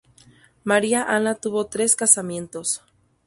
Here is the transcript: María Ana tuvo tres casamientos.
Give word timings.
María 0.63 1.03
Ana 1.03 1.35
tuvo 1.35 1.67
tres 1.67 1.95
casamientos. 1.95 2.81